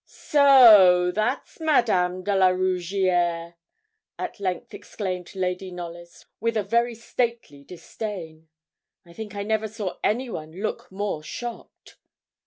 'So 0.03 1.11
that's 1.11 1.59
Madame 1.59 2.23
de 2.23 2.35
la 2.35 2.47
Rougierre?' 2.47 3.53
at 4.17 4.39
length 4.39 4.73
exclaimed 4.73 5.35
Lady 5.35 5.69
Knollys, 5.69 6.25
with 6.39 6.57
a 6.57 6.63
very 6.63 6.95
stately 6.95 7.63
disdain. 7.63 8.47
I 9.05 9.13
think 9.13 9.35
I 9.35 9.43
never 9.43 9.67
saw 9.67 9.99
anyone 10.03 10.53
look 10.59 10.91
more 10.91 11.21
shocked. 11.21 11.97